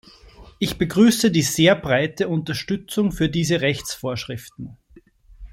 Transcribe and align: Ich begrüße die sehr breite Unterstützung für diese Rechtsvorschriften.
Ich 0.57 0.79
begrüße 0.79 1.29
die 1.29 1.43
sehr 1.43 1.75
breite 1.75 2.27
Unterstützung 2.27 3.11
für 3.11 3.29
diese 3.29 3.61
Rechtsvorschriften. 3.61 4.77